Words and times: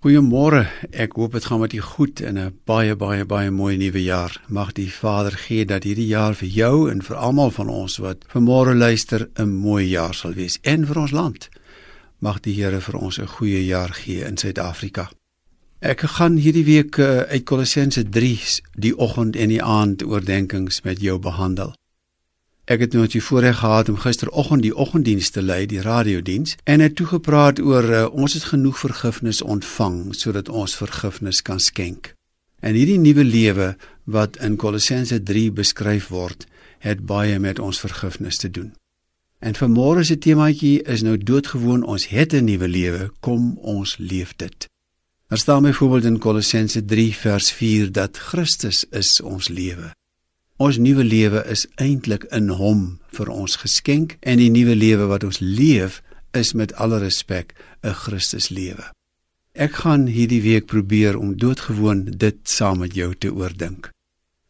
Goeiemôre. 0.00 0.62
Ek 0.96 1.12
hoop 1.20 1.34
dit 1.36 1.44
gaan 1.44 1.58
met 1.60 1.74
u 1.76 1.80
goed 1.84 2.20
in 2.24 2.38
'n 2.38 2.54
baie 2.64 2.96
baie 2.96 3.24
baie 3.24 3.50
mooi 3.50 3.76
nuwe 3.76 4.02
jaar. 4.02 4.40
Mag 4.48 4.72
die 4.72 4.92
Vader 4.92 5.32
gee 5.32 5.64
dat 5.64 5.82
hierdie 5.82 6.06
jaar 6.06 6.34
vir 6.34 6.48
jou 6.48 6.90
en 6.90 7.02
vir 7.02 7.16
almal 7.16 7.50
van 7.50 7.68
ons 7.68 7.96
wat 7.96 8.24
vanmôre 8.32 8.74
luister 8.74 9.28
'n 9.36 9.48
mooi 9.48 9.88
jaar 9.88 10.14
sal 10.14 10.32
wees 10.32 10.58
en 10.62 10.86
vir 10.86 10.98
ons 10.98 11.10
land. 11.10 11.48
Mag 12.18 12.40
die 12.40 12.54
Here 12.54 12.80
vir 12.80 12.96
ons 12.96 13.18
'n 13.18 13.26
goeie 13.26 13.66
jaar 13.66 13.92
gee 13.92 14.24
in 14.24 14.36
Suid-Afrika. 14.36 15.10
Ek 15.80 16.00
gaan 16.00 16.36
hierdie 16.36 16.64
week 16.64 16.98
eh, 16.98 17.18
uit 17.18 17.44
Kolossense 17.44 18.08
3 18.08 18.60
die 18.78 18.98
oggend 18.98 19.36
en 19.36 19.48
die 19.48 19.62
aand 19.62 20.02
oordeenkings 20.02 20.82
met 20.82 21.00
jou 21.00 21.18
behandel. 21.18 21.74
Ek 22.70 22.84
het 22.84 22.92
nou 22.94 23.02
die 23.10 23.22
voorreg 23.22 23.56
gehad 23.58 23.88
om 23.90 23.96
gisteroggend 23.98 24.62
die 24.62 24.76
oggenddiens 24.76 25.32
te 25.34 25.42
lei, 25.42 25.64
die 25.66 25.80
radiodiens, 25.82 26.54
en 26.70 26.78
het 26.80 26.94
toe 26.94 27.06
gepraat 27.10 27.58
oor 27.58 27.88
uh, 27.90 28.04
ons 28.14 28.36
het 28.38 28.46
genoeg 28.52 28.78
vergifnis 28.78 29.42
ontvang 29.42 30.14
sodat 30.14 30.48
ons 30.48 30.76
vergifnis 30.78 31.42
kan 31.42 31.58
skenk. 31.58 32.12
En 32.62 32.78
hierdie 32.78 33.00
nuwe 33.02 33.24
lewe 33.24 33.68
wat 34.04 34.38
in 34.38 34.54
Kolossense 34.54 35.18
3 35.18 35.50
beskryf 35.58 36.12
word, 36.14 36.46
het 36.78 37.02
baie 37.10 37.42
met 37.42 37.58
ons 37.58 37.82
vergifnis 37.82 38.38
te 38.38 38.50
doen. 38.50 38.70
En 39.42 39.58
vanmôre 39.58 40.06
se 40.06 40.20
temaatjie 40.22 40.78
is 40.86 41.02
nou 41.02 41.18
doodgewoon 41.18 41.82
ons 41.82 42.06
het 42.14 42.34
'n 42.34 42.44
nuwe 42.44 42.68
lewe, 42.68 43.10
kom 43.20 43.58
ons 43.58 43.96
leef 43.98 44.36
dit. 44.36 44.68
Daar 45.28 45.38
staan 45.38 45.62
byvoorbeeld 45.62 46.04
in 46.04 46.18
Kolossense 46.18 46.84
3 46.84 47.14
vers 47.14 47.50
4 47.50 47.92
dat 47.92 48.16
Christus 48.16 48.84
is 48.90 49.20
ons 49.20 49.48
lewe. 49.48 49.90
Ons 50.60 50.76
nuwe 50.76 51.04
lewe 51.04 51.40
is 51.48 51.62
eintlik 51.80 52.26
in 52.36 52.50
hom 52.52 52.80
vir 53.16 53.30
ons 53.32 53.54
geskenk 53.62 54.18
en 54.20 54.36
die 54.36 54.50
nuwe 54.52 54.74
lewe 54.76 55.06
wat 55.08 55.22
ons 55.24 55.38
leef 55.40 56.02
is 56.36 56.50
met 56.52 56.74
alle 56.76 56.98
respek 57.00 57.54
'n 57.82 57.94
Christus 58.02 58.50
lewe. 58.50 58.84
Ek 59.54 59.72
gaan 59.82 60.04
hierdie 60.06 60.42
week 60.42 60.66
probeer 60.66 61.16
om 61.16 61.38
doodgewoon 61.38 62.04
dit 62.04 62.36
saam 62.44 62.78
met 62.78 62.94
jou 62.94 63.14
te 63.14 63.32
oordink. 63.32 63.90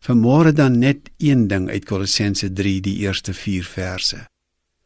Vanmôre 0.00 0.52
dan 0.52 0.78
net 0.78 1.10
een 1.18 1.46
ding 1.48 1.68
uit 1.68 1.84
Kolossense 1.84 2.52
3 2.52 2.80
die 2.80 2.96
eerste 3.04 3.34
4 3.34 3.64
verse. 3.64 4.26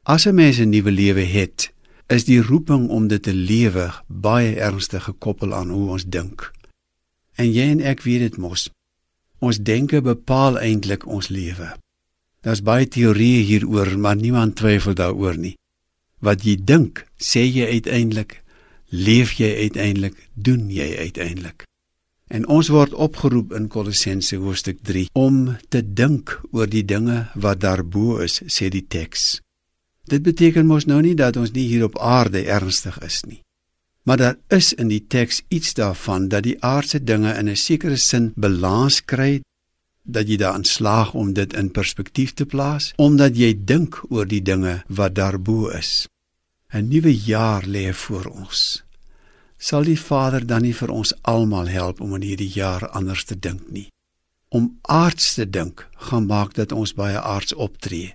As 0.03 0.27
'n 0.27 0.35
mens 0.35 0.59
'n 0.59 0.71
nuwe 0.71 0.91
lewe 0.91 1.23
het, 1.23 1.73
is 2.09 2.25
die 2.25 2.43
roeping 2.43 2.89
om 2.89 3.09
dit 3.09 3.23
te 3.23 3.35
lewe 3.35 3.93
baie 4.09 4.57
ernstig 4.57 5.05
gekoppel 5.05 5.55
aan 5.55 5.71
hoe 5.71 5.91
ons 5.91 6.05
dink. 6.05 6.51
En 7.37 7.53
jy 7.53 7.71
en 7.71 7.81
ek 7.81 8.03
weet 8.03 8.21
dit 8.21 8.37
mos. 8.37 8.71
Ons 9.43 9.59
denke 9.59 9.99
bepaal 10.01 10.61
eintlik 10.63 11.07
ons 11.07 11.29
lewe. 11.35 11.73
Daar's 12.47 12.63
baie 12.63 12.87
teorieë 12.87 13.43
hieroor, 13.49 13.91
maar 13.99 14.17
niemand 14.17 14.57
twyfel 14.59 14.95
daaroor 14.99 15.39
nie. 15.39 15.57
Wat 16.23 16.47
jy 16.47 16.57
dink, 16.63 17.03
sê 17.19 17.43
jy 17.43 17.67
uiteindelik, 17.75 18.39
leef 18.95 19.35
jy 19.41 19.51
uiteindelik, 19.67 20.17
doen 20.35 20.71
jy 20.71 20.89
uiteindelik. 20.99 21.67
En 22.31 22.47
ons 22.47 22.71
word 22.73 22.95
opgeroep 22.95 23.53
in 23.59 23.69
Kolossense 23.69 24.39
hoofstuk 24.41 24.79
3 24.87 25.09
om 25.19 25.57
te 25.69 25.83
dink 25.83 26.39
oor 26.53 26.71
die 26.71 26.85
dinge 26.87 27.27
wat 27.35 27.61
daarbo 27.61 28.23
is, 28.25 28.41
sê 28.47 28.71
die 28.71 28.87
teks. 28.87 29.43
Dit 30.09 30.23
beteken 30.23 30.67
mos 30.67 30.87
nou 30.87 31.01
nie 31.03 31.15
dat 31.19 31.37
ons 31.37 31.53
nie 31.53 31.67
hier 31.67 31.85
op 31.91 31.99
aarde 31.99 32.47
ernstig 32.47 32.99
is 33.03 33.23
nie. 33.27 33.43
Maar 34.03 34.17
daar 34.17 34.37
is 34.49 34.73
in 34.73 34.89
die 34.89 35.05
teks 35.07 35.43
iets 35.49 35.75
daarvan 35.75 36.29
dat 36.29 36.43
die 36.43 36.59
aardse 36.63 37.05
dinge 37.05 37.35
in 37.39 37.49
'n 37.49 37.57
sekere 37.57 37.97
sin 37.97 38.33
balans 38.37 39.05
kry 39.05 39.43
dat 40.03 40.29
jy 40.29 40.37
daarin 40.37 40.65
slaag 40.65 41.15
om 41.15 41.33
dit 41.33 41.53
in 41.53 41.71
perspektief 41.71 42.35
te 42.35 42.47
plaas 42.47 42.93
omdat 42.97 43.37
jy 43.37 43.55
dink 43.65 44.03
oor 44.11 44.27
die 44.27 44.43
dinge 44.43 44.83
wat 44.87 45.15
daarbo 45.15 45.69
is. 45.69 46.09
'n 46.73 46.89
Nuwe 46.89 47.15
jaar 47.17 47.67
lê 47.67 47.93
voor 47.93 48.25
ons. 48.25 48.83
Sal 49.59 49.85
die 49.85 50.01
Vader 50.01 50.47
dan 50.47 50.63
nie 50.63 50.75
vir 50.75 50.91
ons 50.91 51.13
almal 51.23 51.69
help 51.69 52.01
om 52.01 52.15
in 52.15 52.23
hierdie 52.23 52.51
jaar 52.55 52.89
anders 52.89 53.25
te 53.25 53.39
dink 53.39 53.71
nie? 53.71 53.89
Om 54.49 54.79
aards 54.83 55.35
te 55.35 55.51
dink 55.51 55.89
gaan 56.09 56.27
maak 56.27 56.55
dat 56.55 56.73
ons 56.73 56.95
baie 56.95 57.21
aards 57.21 57.55
optree. 57.55 58.15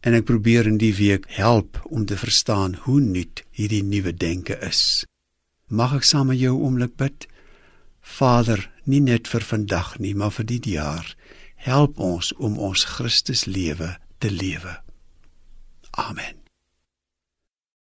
En 0.00 0.14
ek 0.14 0.24
probeer 0.24 0.66
in 0.66 0.76
die 0.78 0.94
week 0.94 1.24
help 1.28 1.80
om 1.84 2.04
te 2.04 2.16
verstaan 2.16 2.74
hoe 2.74 3.00
nuut 3.00 3.44
hierdie 3.50 3.82
nuwe 3.82 4.12
denke 4.12 4.58
is. 4.68 5.04
Mag 5.72 5.94
ek 5.96 6.04
saam 6.04 6.28
met 6.28 6.36
jou 6.36 6.52
oomblik 6.60 6.98
bid? 7.00 7.24
Vader, 8.04 8.66
nie 8.84 9.00
net 9.00 9.30
vir 9.32 9.46
vandag 9.46 9.94
nie, 10.04 10.12
maar 10.12 10.34
vir 10.36 10.44
die 10.50 10.60
jaar. 10.74 11.14
Help 11.56 11.96
ons 11.96 12.34
om 12.36 12.58
ons 12.60 12.84
Christus 12.98 13.46
lewe 13.48 13.94
te 14.20 14.28
lewe. 14.28 14.76
Amen. 15.96 16.41